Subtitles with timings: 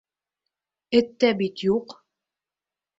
[1.01, 1.97] Эттә бит юҡ.